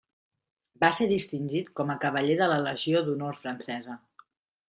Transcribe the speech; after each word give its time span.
Va 0.83 0.87
ser 0.99 1.05
distingit 1.11 1.69
com 1.81 1.93
a 1.93 1.97
cavaller 2.07 2.39
de 2.41 2.49
la 2.53 2.59
Legió 2.63 3.05
d'Honor 3.09 3.39
francesa. 3.45 3.99